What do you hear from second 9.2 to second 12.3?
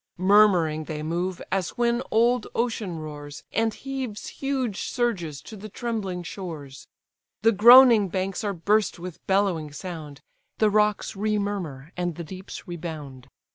bellowing sound, The rocks remurmur and the